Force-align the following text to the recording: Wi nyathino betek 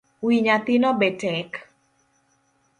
Wi 0.23 0.35
nyathino 0.45 0.89
betek 0.99 1.51